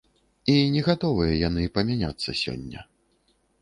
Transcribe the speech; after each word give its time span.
І 0.53 0.55
не 0.77 0.81
гатовыя 0.87 1.37
яны 1.47 1.69
памяняцца 1.79 2.39
сёння. 2.45 2.81